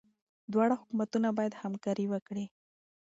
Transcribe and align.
دواړه 0.51 0.75
حکومتونه 0.81 1.27
باید 1.37 1.59
همکاري 1.61 2.05
وکړي. 2.09 2.45